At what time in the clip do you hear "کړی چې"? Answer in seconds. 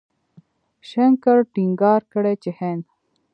2.13-2.51